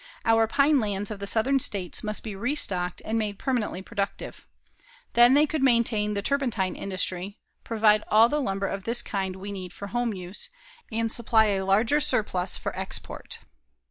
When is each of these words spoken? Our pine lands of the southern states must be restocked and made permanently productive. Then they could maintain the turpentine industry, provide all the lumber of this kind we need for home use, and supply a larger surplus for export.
Our 0.25 0.47
pine 0.47 0.79
lands 0.79 1.11
of 1.11 1.19
the 1.19 1.27
southern 1.27 1.59
states 1.59 2.03
must 2.03 2.23
be 2.23 2.35
restocked 2.35 3.03
and 3.05 3.19
made 3.19 3.37
permanently 3.37 3.83
productive. 3.83 4.47
Then 5.13 5.35
they 5.35 5.45
could 5.45 5.61
maintain 5.61 6.15
the 6.15 6.23
turpentine 6.23 6.75
industry, 6.75 7.37
provide 7.63 8.03
all 8.07 8.27
the 8.27 8.41
lumber 8.41 8.65
of 8.65 8.85
this 8.85 9.03
kind 9.03 9.35
we 9.35 9.51
need 9.51 9.73
for 9.73 9.89
home 9.89 10.11
use, 10.11 10.49
and 10.91 11.11
supply 11.11 11.49
a 11.49 11.63
larger 11.65 11.99
surplus 12.01 12.57
for 12.57 12.75
export. 12.75 13.41